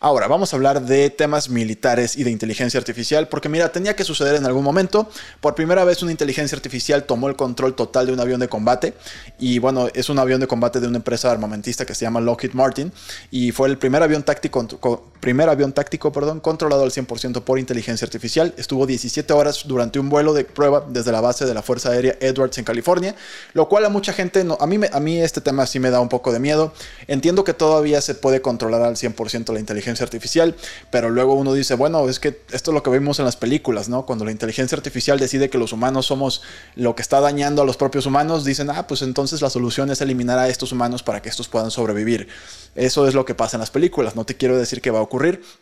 Ahora, 0.00 0.26
vamos 0.26 0.52
a 0.52 0.56
hablar 0.56 0.82
de 0.82 1.10
temas 1.10 1.48
militares 1.48 2.16
y 2.16 2.24
de 2.24 2.30
inteligencia 2.30 2.78
artificial, 2.78 3.28
porque 3.28 3.48
mira, 3.48 3.70
tenía 3.70 3.94
que 3.94 4.04
suceder 4.04 4.34
en 4.34 4.46
algún 4.46 4.64
momento. 4.64 5.08
Por 5.40 5.54
primera 5.54 5.84
vez 5.84 6.02
una 6.02 6.10
inteligencia 6.10 6.56
artificial 6.56 7.04
tomó 7.04 7.28
el 7.28 7.36
control 7.36 7.74
total 7.74 8.06
de 8.06 8.12
un 8.12 8.20
avión 8.20 8.40
de 8.40 8.48
combate, 8.48 8.94
y 9.38 9.58
bueno, 9.58 9.88
es 9.94 10.08
un 10.08 10.18
avión 10.18 10.40
de 10.40 10.46
combate 10.46 10.80
de 10.80 10.88
una 10.88 10.96
empresa 10.96 11.30
armamentista 11.30 11.86
que 11.86 11.94
se 11.94 12.04
llama 12.04 12.20
Lockheed 12.20 12.52
Martin, 12.52 12.92
y 13.30 13.52
fue 13.52 13.68
el 13.68 13.78
primer 13.78 14.02
avión 14.02 14.22
táctico, 14.22 15.11
primer 15.22 15.48
avión 15.48 15.72
táctico 15.72 16.10
perdón, 16.10 16.40
controlado 16.40 16.82
al 16.82 16.90
100% 16.90 17.44
por 17.44 17.60
inteligencia 17.60 18.04
artificial. 18.04 18.52
Estuvo 18.56 18.86
17 18.88 19.32
horas 19.32 19.62
durante 19.66 20.00
un 20.00 20.10
vuelo 20.10 20.34
de 20.34 20.44
prueba 20.44 20.84
desde 20.88 21.12
la 21.12 21.20
base 21.20 21.46
de 21.46 21.54
la 21.54 21.62
Fuerza 21.62 21.90
Aérea 21.90 22.16
Edwards 22.20 22.58
en 22.58 22.64
California, 22.64 23.14
lo 23.52 23.68
cual 23.68 23.84
a 23.84 23.88
mucha 23.88 24.12
gente, 24.12 24.42
no, 24.42 24.58
a, 24.60 24.66
mí, 24.66 24.80
a 24.92 24.98
mí 24.98 25.20
este 25.20 25.40
tema 25.40 25.64
sí 25.66 25.78
me 25.78 25.90
da 25.90 26.00
un 26.00 26.08
poco 26.08 26.32
de 26.32 26.40
miedo. 26.40 26.72
Entiendo 27.06 27.44
que 27.44 27.54
todavía 27.54 28.00
se 28.00 28.16
puede 28.16 28.42
controlar 28.42 28.82
al 28.82 28.96
100% 28.96 29.52
la 29.52 29.60
inteligencia 29.60 30.02
artificial, 30.02 30.56
pero 30.90 31.08
luego 31.08 31.34
uno 31.34 31.54
dice, 31.54 31.76
bueno, 31.76 32.08
es 32.08 32.18
que 32.18 32.40
esto 32.50 32.72
es 32.72 32.74
lo 32.74 32.82
que 32.82 32.90
vemos 32.90 33.20
en 33.20 33.24
las 33.24 33.36
películas, 33.36 33.88
¿no? 33.88 34.04
Cuando 34.04 34.24
la 34.24 34.32
inteligencia 34.32 34.74
artificial 34.74 35.20
decide 35.20 35.48
que 35.48 35.56
los 35.56 35.72
humanos 35.72 36.06
somos 36.06 36.42
lo 36.74 36.96
que 36.96 37.02
está 37.02 37.20
dañando 37.20 37.62
a 37.62 37.64
los 37.64 37.76
propios 37.76 38.06
humanos, 38.06 38.44
dicen, 38.44 38.70
ah, 38.70 38.88
pues 38.88 39.02
entonces 39.02 39.40
la 39.40 39.50
solución 39.50 39.88
es 39.92 40.00
eliminar 40.00 40.40
a 40.40 40.48
estos 40.48 40.72
humanos 40.72 41.04
para 41.04 41.22
que 41.22 41.28
estos 41.28 41.46
puedan 41.46 41.70
sobrevivir. 41.70 42.26
Eso 42.74 43.06
es 43.06 43.14
lo 43.14 43.24
que 43.24 43.36
pasa 43.36 43.56
en 43.56 43.60
las 43.60 43.70
películas, 43.70 44.16
no 44.16 44.24
te 44.24 44.36
quiero 44.36 44.58
decir 44.58 44.80
que 44.80 44.90
va 44.90 44.98
a 44.98 45.02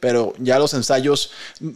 pero 0.01 0.33
ya 0.39 0.59
los 0.59 0.75
ensayos... 0.75 1.33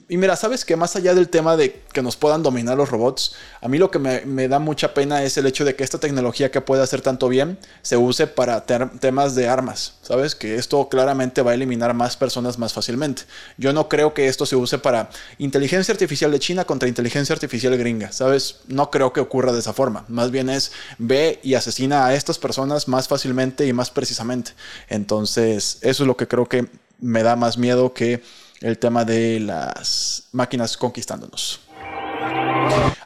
Y 0.08 0.16
mira, 0.16 0.36
¿sabes 0.36 0.64
que 0.64 0.76
Más 0.76 0.96
allá 0.96 1.14
del 1.14 1.28
tema 1.28 1.56
de 1.56 1.82
que 1.92 2.02
nos 2.02 2.16
puedan 2.16 2.42
dominar 2.42 2.76
los 2.76 2.90
robots, 2.90 3.34
a 3.60 3.68
mí 3.68 3.78
lo 3.78 3.90
que 3.90 3.98
me, 3.98 4.22
me 4.22 4.48
da 4.48 4.58
mucha 4.58 4.94
pena 4.94 5.22
es 5.22 5.36
el 5.36 5.46
hecho 5.46 5.64
de 5.64 5.74
que 5.76 5.84
esta 5.84 5.98
tecnología 5.98 6.50
que 6.50 6.60
puede 6.60 6.82
hacer 6.82 7.00
tanto 7.00 7.28
bien 7.28 7.58
se 7.82 7.96
use 7.96 8.26
para 8.26 8.64
temas 8.66 9.34
de 9.34 9.48
armas, 9.48 9.94
¿sabes? 10.04 10.34
Que 10.34 10.56
esto 10.56 10.88
claramente 10.88 11.42
va 11.42 11.52
a 11.52 11.54
eliminar 11.54 11.94
más 11.94 12.16
personas 12.16 12.58
más 12.58 12.72
fácilmente. 12.72 13.22
Yo 13.56 13.72
no 13.72 13.88
creo 13.88 14.14
que 14.14 14.28
esto 14.28 14.46
se 14.46 14.56
use 14.56 14.78
para 14.78 15.10
inteligencia 15.38 15.92
artificial 15.92 16.30
de 16.30 16.38
China 16.38 16.64
contra 16.64 16.88
inteligencia 16.88 17.32
artificial 17.32 17.76
gringa, 17.76 18.12
¿sabes? 18.12 18.60
No 18.68 18.90
creo 18.90 19.12
que 19.12 19.20
ocurra 19.20 19.52
de 19.52 19.60
esa 19.60 19.72
forma. 19.72 20.04
Más 20.08 20.30
bien 20.30 20.48
es 20.48 20.72
ve 20.98 21.40
y 21.42 21.54
asesina 21.54 22.06
a 22.06 22.14
estas 22.14 22.38
personas 22.38 22.88
más 22.88 23.08
fácilmente 23.08 23.66
y 23.66 23.72
más 23.72 23.90
precisamente. 23.90 24.52
Entonces, 24.88 25.78
eso 25.80 26.02
es 26.02 26.06
lo 26.06 26.16
que 26.16 26.28
creo 26.28 26.48
que 26.48 26.68
me 27.00 27.22
da 27.22 27.36
más 27.36 27.58
miedo 27.58 27.92
que 27.92 28.22
el 28.60 28.78
tema 28.78 29.04
de 29.04 29.40
las 29.40 30.24
máquinas 30.32 30.76
conquistándonos. 30.76 31.60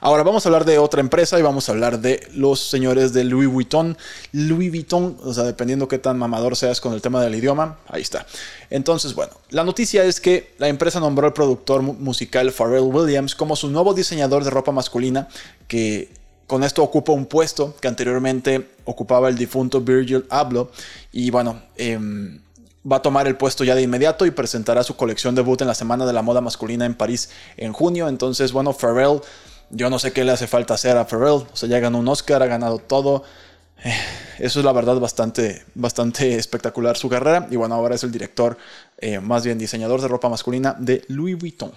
Ahora 0.01 0.23
vamos 0.23 0.47
a 0.47 0.49
hablar 0.49 0.65
de 0.65 0.79
otra 0.79 1.01
empresa 1.01 1.39
y 1.39 1.43
vamos 1.43 1.69
a 1.69 1.73
hablar 1.73 2.01
de 2.01 2.27
los 2.33 2.61
señores 2.61 3.13
de 3.13 3.25
Louis 3.25 3.49
Vuitton. 3.49 3.97
Louis 4.33 4.71
Vuitton, 4.71 5.19
o 5.23 5.35
sea, 5.35 5.45
dependiendo 5.45 5.89
qué 5.89 5.99
tan 5.99 6.19
mamador 6.19 6.57
seas 6.57 6.81
con 6.81 6.93
el 6.93 7.03
tema 7.03 7.23
del 7.23 7.35
idioma, 7.35 7.79
ahí 7.89 8.03
está. 8.03 8.27
Entonces, 8.71 9.15
bueno, 9.15 9.33
la 9.51 9.65
noticia 9.65 10.05
es 10.05 10.21
que 10.21 10.55
la 10.59 10.69
empresa 10.69 11.01
nombró 11.01 11.27
al 11.27 11.33
productor 11.33 11.83
musical 11.83 12.53
Pharrell 12.53 12.85
Williams 12.85 13.35
como 13.35 13.57
su 13.57 13.69
nuevo 13.69 13.93
diseñador 13.93 14.45
de 14.45 14.51
ropa 14.51 14.73
masculina, 14.73 15.29
que 15.67 16.11
con 16.47 16.65
esto 16.65 16.83
ocupa 16.83 17.13
un 17.13 17.27
puesto 17.27 17.77
que 17.81 17.89
anteriormente 17.89 18.69
ocupaba 18.85 19.29
el 19.29 19.37
difunto 19.37 19.81
Virgil 19.81 20.25
Abloh. 20.31 20.71
Y 21.13 21.31
bueno, 21.31 21.61
em, 21.77 22.41
va 22.91 22.97
a 22.97 23.03
tomar 23.03 23.27
el 23.27 23.37
puesto 23.37 23.65
ya 23.65 23.75
de 23.75 23.83
inmediato 23.83 24.25
y 24.25 24.31
presentará 24.31 24.83
su 24.83 24.97
colección 24.97 25.35
debut 25.35 25.61
en 25.61 25.69
la 25.69 25.75
Semana 25.75 26.07
de 26.07 26.13
la 26.13 26.23
Moda 26.23 26.41
Masculina 26.41 26.87
en 26.87 26.95
París 26.95 27.31
en 27.57 27.73
junio. 27.73 28.09
Entonces, 28.09 28.53
bueno, 28.53 28.73
Pharrell, 28.73 29.21
yo 29.71 29.91
no 29.91 29.99
sé 29.99 30.13
qué 30.13 30.25
le 30.25 30.33
hace 30.33 30.47
falta 30.47 30.75
hacer 30.75 30.97
a 30.97 31.07
Pharrell. 31.07 31.47
O 31.53 31.57
sea, 31.57 31.69
ya 31.69 31.79
ganó 31.79 31.99
un 31.99 32.09
Oscar, 32.09 32.43
ha 32.43 32.47
ganado 32.47 32.79
todo. 32.79 33.25
Eh, 33.85 33.95
eso 34.39 34.59
es 34.61 34.65
la 34.65 34.73
verdad 34.73 34.99
bastante, 34.99 35.65
bastante 35.75 36.37
espectacular 36.37 36.97
su 36.97 37.09
carrera. 37.09 37.47
Y 37.51 37.57
bueno, 37.57 37.75
ahora 37.75 37.95
es 37.95 38.05
el 38.05 38.11
director, 38.11 38.57
eh, 38.99 39.21
más 39.21 39.45
bien 39.45 39.59
diseñador 39.59 40.01
de 40.01 40.09
ropa 40.09 40.29
masculina 40.29 40.75
de 40.79 41.05
Louis 41.09 41.39
Vuitton. 41.39 41.73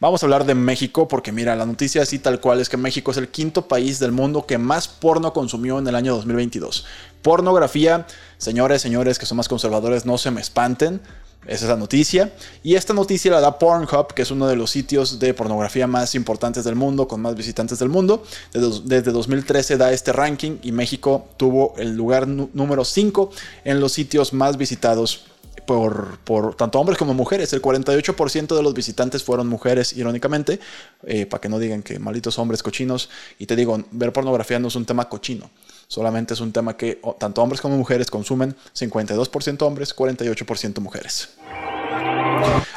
Vamos 0.00 0.22
a 0.22 0.26
hablar 0.26 0.44
de 0.44 0.54
México 0.54 1.06
porque 1.06 1.32
mira, 1.32 1.54
la 1.54 1.64
noticia 1.64 2.02
así 2.02 2.18
tal 2.18 2.40
cual 2.40 2.60
es 2.60 2.68
que 2.68 2.76
México 2.76 3.12
es 3.12 3.16
el 3.16 3.28
quinto 3.28 3.68
país 3.68 3.98
del 3.98 4.10
mundo 4.10 4.46
que 4.46 4.58
más 4.58 4.88
porno 4.88 5.32
consumió 5.32 5.78
en 5.78 5.86
el 5.86 5.94
año 5.94 6.14
2022. 6.16 6.84
Pornografía, 7.22 8.06
señores, 8.38 8.82
señores 8.82 9.18
que 9.18 9.26
son 9.26 9.36
más 9.36 9.48
conservadores, 9.48 10.04
no 10.04 10.18
se 10.18 10.30
me 10.30 10.40
espanten. 10.40 11.00
Esa 11.46 11.64
es 11.64 11.70
la 11.70 11.76
noticia. 11.76 12.32
Y 12.62 12.76
esta 12.76 12.94
noticia 12.94 13.32
la 13.32 13.40
da 13.40 13.58
Pornhub, 13.58 14.14
que 14.14 14.22
es 14.22 14.30
uno 14.30 14.46
de 14.46 14.54
los 14.54 14.70
sitios 14.70 15.18
de 15.18 15.34
pornografía 15.34 15.86
más 15.86 16.14
importantes 16.14 16.64
del 16.64 16.76
mundo, 16.76 17.08
con 17.08 17.20
más 17.20 17.34
visitantes 17.34 17.78
del 17.80 17.88
mundo. 17.88 18.22
Desde, 18.52 19.10
2013 19.10 19.76
da 19.76 19.92
este 19.92 20.12
ranking 20.12 20.58
y 20.62 20.70
México 20.70 21.26
tuvo 21.36 21.74
el 21.78 21.96
lugar 21.96 22.28
número 22.28 22.84
5 22.84 23.30
en 23.64 23.80
los 23.80 23.92
sitios 23.92 24.32
más 24.32 24.56
visitados 24.56 25.26
por, 25.66 26.54
tanto 26.56 26.80
hombres 26.80 26.98
como 26.98 27.14
mujeres. 27.14 27.52
El 27.52 27.62
48% 27.62 28.56
de 28.56 28.62
los 28.62 28.74
visitantes 28.74 29.22
fueron 29.22 29.48
mujeres, 29.48 29.92
irónicamente, 29.92 30.60
eh, 31.04 31.26
para 31.26 31.40
que 31.40 31.48
no 31.48 31.58
digan 31.58 31.82
que 31.82 31.98
malditos 31.98 32.38
hombres 32.38 32.62
cochinos. 32.62 33.08
Y 33.38 33.46
te 33.46 33.56
digo, 33.56 33.82
ver 33.90 34.12
pornografía 34.12 34.58
no 34.58 34.68
es 34.68 34.76
un 34.76 34.84
tema 34.84 35.08
cochino. 35.08 35.50
Solamente 35.88 36.34
es 36.34 36.40
un 36.40 36.52
tema 36.52 36.76
que 36.76 37.00
tanto 37.18 37.42
hombres 37.42 37.60
como 37.60 37.76
mujeres 37.76 38.10
consumen 38.10 38.56
52% 38.74 39.62
hombres, 39.62 39.94
48% 39.94 40.80
mujeres. 40.80 41.28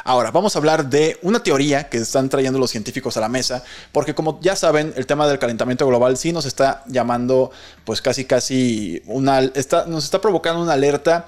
Ahora, 0.04 0.30
vamos 0.30 0.54
a 0.54 0.58
hablar 0.58 0.88
de 0.88 1.18
una 1.22 1.42
teoría 1.42 1.88
que 1.88 1.98
están 1.98 2.28
trayendo 2.28 2.58
los 2.58 2.70
científicos 2.70 3.16
a 3.16 3.20
la 3.20 3.28
mesa, 3.28 3.64
porque 3.90 4.14
como 4.14 4.38
ya 4.40 4.54
saben, 4.54 4.92
el 4.96 5.06
tema 5.06 5.26
del 5.26 5.38
calentamiento 5.38 5.86
global 5.86 6.16
sí 6.16 6.32
nos 6.32 6.44
está 6.46 6.84
llamando, 6.86 7.50
pues 7.84 8.00
casi, 8.00 8.24
casi, 8.24 9.02
una, 9.06 9.40
está, 9.40 9.86
nos 9.86 10.04
está 10.04 10.20
provocando 10.20 10.62
una 10.62 10.74
alerta 10.74 11.26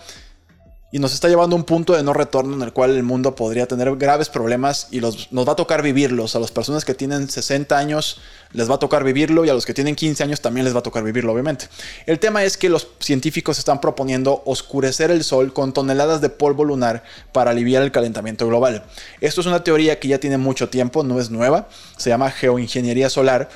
y 0.90 0.98
nos 1.00 1.12
está 1.12 1.28
llevando 1.28 1.54
a 1.54 1.58
un 1.58 1.64
punto 1.64 1.92
de 1.92 2.02
no 2.02 2.14
retorno 2.14 2.56
en 2.56 2.62
el 2.62 2.72
cual 2.72 2.96
el 2.96 3.02
mundo 3.02 3.34
podría 3.34 3.66
tener 3.66 3.94
graves 3.96 4.30
problemas 4.30 4.88
y 4.90 5.00
nos 5.00 5.28
va 5.30 5.52
a 5.52 5.56
tocar 5.56 5.82
vivirlos. 5.82 6.34
A 6.34 6.40
las 6.40 6.50
personas 6.50 6.86
que 6.86 6.94
tienen 6.94 7.28
60 7.28 7.76
años 7.76 8.20
les 8.52 8.70
va 8.70 8.76
a 8.76 8.78
tocar 8.78 9.04
vivirlo 9.04 9.44
y 9.44 9.50
a 9.50 9.54
los 9.54 9.66
que 9.66 9.74
tienen 9.74 9.94
15 9.94 10.24
años 10.24 10.40
también 10.40 10.64
les 10.64 10.74
va 10.74 10.78
a 10.78 10.82
tocar 10.82 11.04
vivirlo, 11.04 11.32
obviamente. 11.32 11.66
El 12.06 12.18
tema 12.18 12.42
es 12.44 12.56
que 12.56 12.70
los 12.70 12.88
científicos 13.00 13.58
están 13.58 13.82
proponiendo 13.82 14.42
oscurecer 14.46 15.10
el 15.10 15.24
Sol 15.24 15.52
con 15.52 15.74
toneladas 15.74 16.22
de 16.22 16.30
polvo 16.30 16.64
lunar 16.64 17.02
para 17.32 17.50
aliviar 17.50 17.82
el 17.82 17.92
calentamiento 17.92 18.46
global. 18.46 18.84
Esto 19.20 19.42
es 19.42 19.46
una 19.46 19.62
teoría 19.62 20.00
que 20.00 20.08
ya 20.08 20.18
tiene 20.18 20.38
mucho 20.38 20.70
tiempo, 20.70 21.04
no 21.04 21.20
es 21.20 21.30
nueva, 21.30 21.68
se 21.98 22.08
llama 22.08 22.30
geoingeniería 22.30 23.10
solar, 23.10 23.50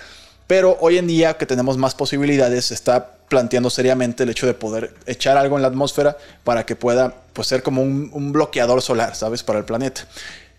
pero 0.47 0.77
hoy 0.81 0.99
en 0.99 1.07
día 1.07 1.37
que 1.39 1.47
tenemos 1.47 1.79
más 1.79 1.95
posibilidades 1.95 2.71
está 2.71 3.17
planteando 3.33 3.71
seriamente 3.71 4.25
el 4.25 4.29
hecho 4.29 4.47
de 4.47 4.53
poder 4.53 4.95
echar 5.07 5.39
algo 5.39 5.57
en 5.57 5.63
la 5.63 5.69
atmósfera 5.69 6.19
para 6.45 6.67
que 6.67 6.77
pueda 6.77 7.15
pues, 7.33 7.49
ser 7.49 7.63
como 7.63 7.81
un, 7.81 8.33
bloqueador 8.33 8.83
solar, 8.83 9.15
¿sabes? 9.17 9.43
Para 9.43 9.59
el 9.59 9.65
planeta. 9.65 10.07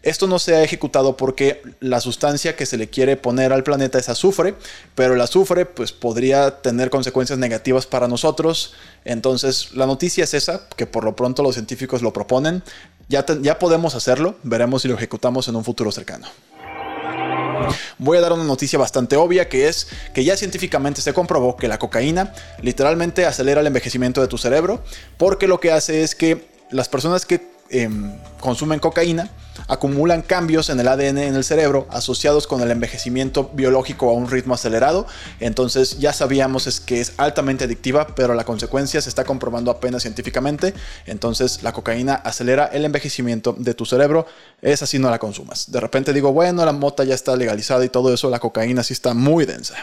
Esto 0.02 0.26
no 0.26 0.40
se 0.40 0.56
ha 0.56 0.64
ejecutado 0.64 1.16
porque 1.16 1.62
la 1.80 2.02
sustancia 2.02 2.56
que 2.56 2.66
se 2.66 2.78
le 2.78 2.90
quiere 2.90 3.16
poner 3.16 3.54
al 3.54 3.64
planeta 3.64 4.00
es 4.00 4.10
azufre, 4.10 4.56
pero 4.96 5.14
el 5.14 5.22
azufre 5.22 5.68
pues 5.68 5.92
podría 5.92 6.62
tener 6.62 6.90
consecuencias 6.90 7.38
negativas 7.38 7.86
para 7.86 8.08
nosotros. 8.08 8.74
Entonces 9.06 9.76
la 9.76 9.86
noticia 9.86 10.24
es 10.24 10.34
esa, 10.34 10.68
que 10.76 10.88
por 10.88 11.04
lo 11.04 11.16
pronto 11.16 11.44
los 11.44 11.54
científicos 11.54 12.02
lo 12.02 12.12
proponen. 12.12 12.64
Ya, 13.08 13.24
ya 13.42 13.60
podemos 13.60 13.94
hacerlo, 13.94 14.36
veremos 14.42 14.82
si 14.82 14.88
lo 14.88 14.96
ejecutamos 14.96 15.48
en 15.48 15.56
un 15.56 15.64
futuro 15.64 15.92
cercano. 15.92 16.28
Voy 17.98 18.18
a 18.18 18.22
dar 18.22 18.34
una 18.34 18.44
noticia 18.44 18.80
bastante 18.80 19.16
obvia 19.16 19.50
que 19.50 19.68
es 19.68 19.88
que 20.14 20.24
ya 20.24 20.38
científicamente 20.38 21.02
se 21.02 21.14
comprobó 21.14 21.58
que 21.58 21.68
la 21.68 21.80
cocaína 21.80 22.34
literalmente 22.62 23.26
acelera 23.26 23.62
el 23.62 23.68
envejecimiento 23.68 24.22
de 24.22 24.28
tu 24.28 24.38
cerebro 24.38 24.84
porque 25.18 25.48
lo 25.48 25.60
que 25.60 25.72
hace 25.72 26.04
es 26.04 26.16
que 26.16 26.48
las 26.72 26.90
personas 26.90 27.26
que 27.26 27.54
Em, 27.74 28.12
consumen 28.40 28.78
cocaína 28.78 29.30
acumulan 29.68 30.22
cambios 30.22 30.70
en 30.70 30.80
el 30.80 30.88
ADN 30.88 31.18
en 31.18 31.36
el 31.36 31.44
cerebro 31.44 31.88
asociados 31.90 32.48
con 32.48 32.62
el 32.62 32.72
envejecimiento 32.72 33.52
biológico 33.54 34.10
a 34.10 34.14
un 34.14 34.30
ritmo 34.30 34.54
acelerado. 34.54 35.08
Entonces 35.40 36.00
ya 36.00 36.14
sabíamos 36.14 36.68
es 36.68 36.80
que 36.80 37.02
es 37.02 37.14
altamente 37.18 37.66
adictiva, 37.66 38.08
pero 38.16 38.34
la 38.34 38.46
consecuencia 38.46 39.02
se 39.02 39.10
está 39.10 39.24
comprobando 39.24 39.72
apenas 39.72 40.04
científicamente. 40.04 40.74
Entonces 41.06 41.64
la 41.64 41.74
cocaína 41.74 42.16
acelera 42.16 42.66
el 42.66 42.86
envejecimiento 42.86 43.56
de 43.58 43.74
tu 43.74 43.86
cerebro. 43.86 44.26
Es 44.62 44.82
así 44.82 45.00
no 45.00 45.10
la 45.10 45.20
consumas. 45.20 45.72
De 45.72 45.80
repente 45.80 46.14
digo, 46.14 46.32
bueno, 46.34 46.66
la 46.66 46.72
mota 46.74 47.04
ya 47.04 47.16
está 47.16 47.36
legalizada 47.36 47.84
y 47.86 47.90
todo 47.90 48.14
eso, 48.14 48.30
la 48.30 48.40
cocaína 48.40 48.84
sí 48.84 48.94
está 48.94 49.14
muy 49.14 49.46
densa. 49.46 49.76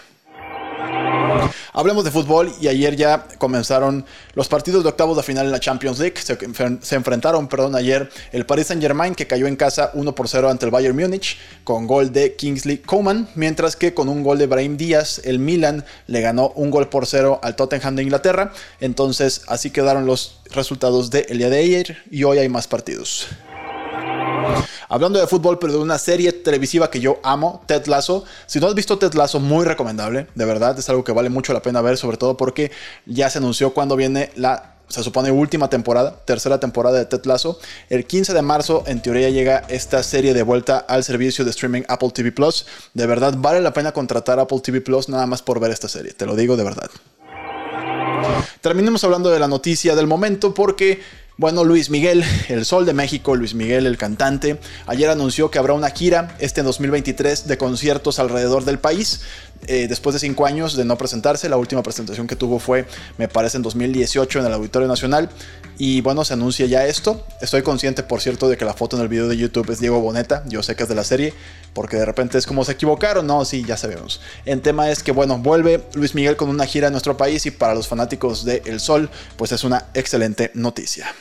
Hablemos 1.73 2.05
de 2.05 2.11
fútbol 2.11 2.53
y 2.61 2.67
ayer 2.67 2.97
ya 2.97 3.29
comenzaron 3.39 4.05
los 4.35 4.49
partidos 4.49 4.83
de 4.83 4.89
octavos 4.89 5.17
de 5.17 5.23
final 5.23 5.47
en 5.47 5.53
la 5.53 5.61
Champions 5.61 5.99
League. 6.01 6.17
Se, 6.19 6.95
enfrentaron, 6.97 7.49
perdón, 7.49 7.77
ayer 7.77 8.11
el 8.33 8.45
Paris 8.45 8.67
Saint 8.69 8.83
Germain 8.83 9.15
que 9.15 9.27
cayó 9.27 9.47
en 9.47 9.57
casa 9.57 9.91
1 9.95 10.15
por 10.15 10.29
0 10.29 10.51
ante 10.51 10.65
el 10.65 10.73
Bayern 10.73 10.97
Múnich 10.97 11.39
con 11.63 11.87
gol 11.87 12.13
de 12.13 12.35
Kingsley 12.35 12.79
Coman, 12.79 13.29
mientras 13.37 13.77
que 13.77 13.95
con 13.95 14.09
un 14.09 14.25
gol 14.25 14.39
de 14.39 14.47
Brahim 14.47 14.77
Díaz 14.77 15.21
el 15.25 15.39
Milan 15.39 15.85
le 16.07 16.21
ganó 16.21 16.49
un 16.57 16.71
gol 16.71 16.89
por 16.89 17.07
0 17.07 17.41
al 17.43 17.55
Tottenham 17.55 17.95
de 17.95 18.03
Inglaterra. 18.03 18.53
Entonces 18.81 19.43
así 19.47 19.71
quedaron 19.71 20.07
los 20.07 20.41
resultados 20.51 21.11
del 21.11 21.39
día 21.39 21.51
de 21.51 21.59
ayer 21.59 21.99
y 22.11 22.25
hoy 22.25 22.39
hay 22.39 22.49
más 22.49 22.67
partidos. 22.67 23.29
Hablando 24.89 25.19
de 25.19 25.27
fútbol, 25.27 25.59
pero 25.59 25.73
de 25.73 25.79
una 25.79 25.99
serie 25.99 26.33
televisiva 26.33 26.91
que 26.91 27.01
yo 27.01 27.21
amo, 27.23 27.63
Ted 27.67 27.87
Lasso. 27.87 28.25
Si 28.47 28.61
no 28.61 28.67
has 28.67 28.75
visto 28.75 28.99
Ted 28.99 29.15
Lasso, 29.15 29.41
muy 29.41 29.65
recomendable. 29.65 30.27
De 30.35 30.45
verdad, 30.45 30.79
es 30.79 30.89
algo 30.89 31.05
que 31.05 31.13
vale 31.13 31.31
mucho 31.31 31.53
la 31.53 31.63
pena 31.63 31.81
ver, 31.81 31.97
sobre 31.97 32.17
todo 32.17 32.37
porque 32.37 32.71
ya 33.07 33.31
se 33.31 33.39
anunció 33.39 33.73
cuando 33.73 33.97
viene 33.97 34.31
la 34.37 34.75
se 34.91 35.05
supone 35.05 35.31
última 35.31 35.71
temporada, 35.71 36.17
tercera 36.25 36.59
temporada 36.59 36.99
de 36.99 37.07
Ted 37.07 37.25
Lasso. 37.25 37.61
El 37.89 38.07
15 38.07 38.35
de 38.35 38.43
marzo, 38.43 38.83
en 38.87 39.01
teoría, 39.01 39.31
llega 39.31 39.59
esta 39.69 40.03
serie 40.03 40.35
de 40.35 40.43
vuelta 40.43 40.79
al 40.79 41.05
servicio 41.05 41.45
de 41.45 41.53
streaming 41.53 41.83
Apple 41.89 42.11
TV 42.11 42.33
Plus. 42.33 42.67
De 42.93 43.07
verdad, 43.07 43.35
vale 43.39 43.61
la 43.61 43.73
pena 43.73 43.93
contratar 43.93 44.41
Apple 44.41 44.59
TV 44.61 44.81
Plus 44.81 45.09
nada 45.09 45.27
más 45.27 45.43
por 45.43 45.61
ver 45.61 45.71
esta 45.71 45.89
serie, 45.89 46.13
te 46.13 46.27
lo 46.27 46.35
digo 46.35 46.57
de 46.57 46.65
verdad. 46.65 46.91
Terminemos 48.61 49.03
hablando 49.05 49.31
de 49.31 49.39
la 49.39 49.49
noticia 49.49 49.95
del 49.95 50.07
momento 50.07 50.53
porque 50.53 51.01
bueno, 51.41 51.65
Luis 51.65 51.89
Miguel, 51.89 52.23
el 52.51 52.67
Sol 52.67 52.85
de 52.85 52.93
México, 52.93 53.35
Luis 53.35 53.55
Miguel, 53.55 53.87
el 53.87 53.97
cantante, 53.97 54.61
ayer 54.87 55.09
anunció 55.09 55.51
que 55.51 55.59
habrá 55.59 55.73
una 55.73 55.89
gira 55.89 56.37
este 56.39 56.63
2023 56.63 57.49
de 57.49 57.57
conciertos 57.57 58.19
alrededor 58.19 58.67
del 58.67 58.79
país. 58.79 59.23
Eh, 59.67 59.87
después 59.89 60.13
de 60.13 60.21
cinco 60.21 60.45
años 60.45 60.77
de 60.77 60.85
no 60.85 60.99
presentarse, 60.99 61.49
la 61.49 61.57
última 61.57 61.83
presentación 61.83 62.27
que 62.27 62.37
tuvo 62.37 62.59
fue, 62.59 62.85
me 63.17 63.27
parece, 63.27 63.57
en 63.57 63.63
2018 63.63 64.41
en 64.41 64.47
el 64.47 64.53
Auditorio 64.53 64.87
Nacional. 64.87 65.31
Y 65.79 66.03
bueno, 66.03 66.27
se 66.27 66.35
anuncia 66.35 66.67
ya 66.67 66.85
esto. 66.85 67.27
Estoy 67.41 67.63
consciente, 67.63 68.03
por 68.03 68.21
cierto, 68.21 68.47
de 68.51 68.59
que 68.59 68.67
la 68.67 68.75
foto 68.75 68.97
en 68.97 69.03
el 69.03 69.09
video 69.09 69.27
de 69.27 69.39
YouTube 69.39 69.71
es 69.71 69.81
Diego 69.81 69.99
Boneta. 69.99 70.45
Yo 70.47 70.63
sé 70.63 70.77
que 70.77 70.83
es 70.83 70.91
de 70.91 70.95
la 70.95 71.05
serie, 71.05 71.33
porque 71.73 71.97
de 71.97 72.05
repente 72.05 72.37
es 72.37 72.45
como 72.45 72.67
se 72.67 72.73
equivocaron. 72.73 73.27
No, 73.27 73.47
sí, 73.47 73.65
ya 73.67 73.79
sabemos. 73.79 74.21
El 74.45 74.61
tema 74.61 74.91
es 74.91 75.03
que, 75.03 75.13
bueno, 75.13 75.39
vuelve 75.39 75.83
Luis 75.95 76.15
Miguel 76.15 76.37
con 76.37 76.51
una 76.51 76.67
gira 76.67 76.89
a 76.89 76.91
nuestro 76.91 77.17
país 77.17 77.47
y 77.47 77.51
para 77.51 77.75
los 77.75 77.89
fanáticos 77.89 78.45
de 78.45 78.63
El 78.67 78.79
Sol, 78.79 79.09
pues 79.39 79.53
es 79.53 79.65
una 79.65 79.87
excelente 79.95 80.51
noticia. 80.53 81.15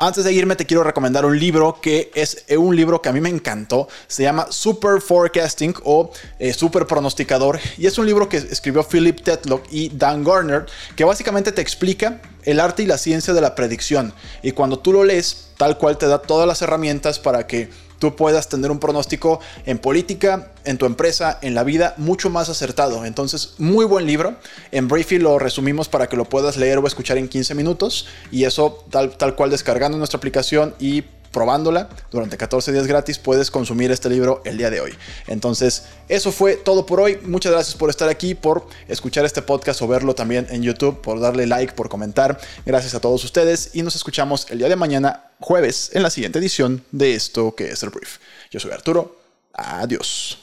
Antes 0.00 0.22
de 0.22 0.32
irme 0.32 0.54
te 0.54 0.64
quiero 0.64 0.84
recomendar 0.84 1.26
un 1.26 1.36
libro 1.36 1.80
que 1.82 2.12
es 2.14 2.44
eh, 2.46 2.56
un 2.56 2.76
libro 2.76 3.02
que 3.02 3.08
a 3.08 3.12
mí 3.12 3.20
me 3.20 3.30
encantó. 3.30 3.88
Se 4.06 4.22
llama 4.22 4.46
Super 4.48 5.00
Forecasting 5.00 5.74
o 5.82 6.12
eh, 6.38 6.52
Super 6.52 6.86
Pronosticador. 6.86 7.58
Y 7.76 7.88
es 7.88 7.98
un 7.98 8.06
libro 8.06 8.28
que 8.28 8.36
escribió 8.36 8.84
Philip 8.84 9.20
Tetlock 9.20 9.64
y 9.72 9.88
Dan 9.88 10.22
Garner 10.22 10.66
que 10.94 11.02
básicamente 11.02 11.50
te 11.50 11.62
explica 11.62 12.20
el 12.44 12.60
arte 12.60 12.84
y 12.84 12.86
la 12.86 12.96
ciencia 12.96 13.34
de 13.34 13.40
la 13.40 13.56
predicción. 13.56 14.14
Y 14.40 14.52
cuando 14.52 14.78
tú 14.78 14.92
lo 14.92 15.02
lees, 15.02 15.48
tal 15.56 15.78
cual 15.78 15.98
te 15.98 16.06
da 16.06 16.22
todas 16.22 16.46
las 16.46 16.62
herramientas 16.62 17.18
para 17.18 17.48
que 17.48 17.68
tú 17.98 18.16
puedas 18.16 18.48
tener 18.48 18.70
un 18.70 18.78
pronóstico 18.78 19.40
en 19.66 19.78
política, 19.78 20.52
en 20.64 20.78
tu 20.78 20.86
empresa, 20.86 21.38
en 21.42 21.54
la 21.54 21.64
vida, 21.64 21.94
mucho 21.96 22.30
más 22.30 22.48
acertado. 22.48 23.04
Entonces, 23.04 23.54
muy 23.58 23.84
buen 23.84 24.06
libro. 24.06 24.36
En 24.72 24.88
Briefy 24.88 25.18
lo 25.18 25.38
resumimos 25.38 25.88
para 25.88 26.08
que 26.08 26.16
lo 26.16 26.24
puedas 26.24 26.56
leer 26.56 26.78
o 26.78 26.86
escuchar 26.86 27.18
en 27.18 27.28
15 27.28 27.54
minutos. 27.54 28.06
Y 28.30 28.44
eso 28.44 28.84
tal, 28.90 29.16
tal 29.16 29.34
cual 29.34 29.50
descargando 29.50 29.98
nuestra 29.98 30.18
aplicación 30.18 30.74
y 30.78 31.04
probándola 31.32 31.88
durante 32.10 32.36
14 32.36 32.72
días 32.72 32.86
gratis, 32.86 33.18
puedes 33.18 33.50
consumir 33.50 33.90
este 33.90 34.08
libro 34.08 34.42
el 34.44 34.58
día 34.58 34.70
de 34.70 34.80
hoy. 34.80 34.94
Entonces, 35.26 35.84
eso 36.08 36.32
fue 36.32 36.56
todo 36.56 36.86
por 36.86 37.00
hoy. 37.00 37.18
Muchas 37.22 37.52
gracias 37.52 37.76
por 37.76 37.90
estar 37.90 38.08
aquí, 38.08 38.34
por 38.34 38.66
escuchar 38.88 39.24
este 39.24 39.42
podcast 39.42 39.82
o 39.82 39.88
verlo 39.88 40.14
también 40.14 40.46
en 40.50 40.62
YouTube, 40.62 41.00
por 41.00 41.20
darle 41.20 41.46
like, 41.46 41.74
por 41.74 41.88
comentar. 41.88 42.38
Gracias 42.64 42.94
a 42.94 43.00
todos 43.00 43.24
ustedes 43.24 43.70
y 43.74 43.82
nos 43.82 43.96
escuchamos 43.96 44.46
el 44.50 44.58
día 44.58 44.68
de 44.68 44.76
mañana, 44.76 45.30
jueves, 45.40 45.90
en 45.94 46.02
la 46.02 46.10
siguiente 46.10 46.38
edición 46.38 46.84
de 46.92 47.14
esto 47.14 47.54
que 47.54 47.70
es 47.70 47.82
el 47.82 47.90
brief. 47.90 48.18
Yo 48.50 48.60
soy 48.60 48.72
Arturo. 48.72 49.16
Adiós. 49.52 50.38